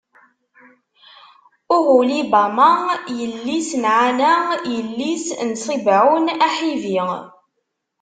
Uhulibama, 1.75 2.69
yelli-s 3.19 3.69
n 3.81 3.83
Ɛana, 3.99 4.31
yelli-s 4.73 5.25
n 5.47 5.49
Ṣibɛun 5.63 6.25
Aḥibi. 6.47 6.97